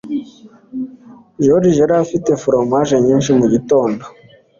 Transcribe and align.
Joriji 1.43 1.79
yari 1.81 1.95
afite 2.03 2.29
foromaje 2.41 2.95
nyinshi 3.05 3.29
mugitondo. 3.37 4.03